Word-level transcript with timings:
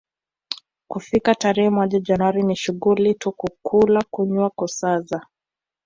kufika 0.89 1.35
tarehe 1.35 1.69
moja 1.69 1.99
Januari 2.07 2.43
ni 2.43 2.55
shughuli 2.55 3.15
tu 3.15 3.31
kula 3.63 4.03
kunywa 4.11 4.49
kusaza 4.49 5.25